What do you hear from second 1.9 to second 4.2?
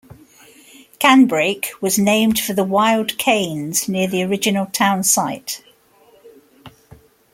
named for the wild canes near